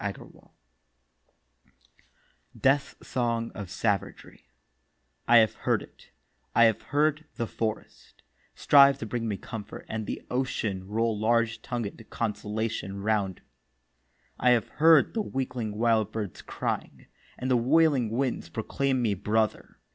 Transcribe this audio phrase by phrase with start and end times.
[2.59, 4.47] DEATH SONG OF SAVAGERY
[5.27, 8.23] I have heard it—I have heard the Forest
[8.55, 13.41] Strive to bring me comfort, and the Ocean Roll large tongued consolation round me.
[14.39, 17.05] I have heard the weakling Wildbirds crying,
[17.37, 19.77] And the wailing Winds proclaim me brother.